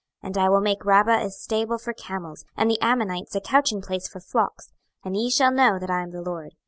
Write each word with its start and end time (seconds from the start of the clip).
26:025:005 0.23 0.27
And 0.29 0.37
I 0.39 0.49
will 0.49 0.61
make 0.61 0.83
Rabbah 0.83 1.23
a 1.23 1.29
stable 1.29 1.77
for 1.77 1.93
camels, 1.93 2.43
and 2.57 2.71
the 2.71 2.81
Ammonites 2.81 3.35
a 3.35 3.39
couching 3.39 3.83
place 3.83 4.07
for 4.07 4.19
flocks: 4.19 4.71
and 5.05 5.15
ye 5.15 5.29
shall 5.29 5.51
know 5.51 5.77
that 5.77 5.91
I 5.91 6.01
am 6.01 6.09
the 6.09 6.23
LORD. 6.23 6.55